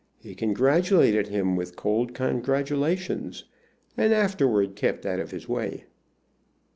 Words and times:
He 0.19 0.33
congratulated 0.33 1.27
him 1.27 1.55
with 1.55 1.75
cold 1.75 2.15
congratulations, 2.15 3.43
and 3.95 4.11
afterward 4.11 4.75
kept 4.75 5.05
out 5.05 5.19
of 5.19 5.29
his 5.29 5.47
way. 5.47 5.83